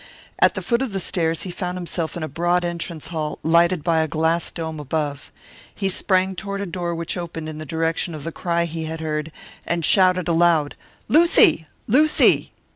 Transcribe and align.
At 0.39 0.55
the 0.55 0.63
foot 0.63 0.81
of 0.81 0.93
the 0.93 0.99
stairs 0.99 1.43
he 1.43 1.51
found 1.51 1.77
himself 1.77 2.17
in 2.17 2.23
a 2.23 2.27
broad 2.27 2.65
entrance 2.65 3.09
hall, 3.09 3.37
lighted 3.43 3.83
by 3.83 3.99
a 4.01 4.07
glass 4.07 4.49
dome 4.49 4.79
above. 4.79 5.31
He 5.75 5.89
sprang 5.89 6.33
toward 6.35 6.59
a 6.59 6.65
door 6.65 6.95
which 6.95 7.15
opened 7.17 7.47
in 7.47 7.59
the 7.59 7.67
direction 7.67 8.15
of 8.15 8.23
the 8.23 8.31
cry 8.31 8.65
he 8.65 8.85
had 8.85 8.99
heard, 8.99 9.31
and 9.63 9.85
shouted 9.85 10.27
aloud, 10.27 10.73
"Lucy! 11.07 11.67
Lucy!" 11.87 12.51